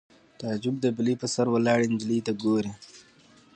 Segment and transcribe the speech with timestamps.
[0.39, 2.71] تعجب د بلۍ په سر ولاړې نجلۍ ته ګوري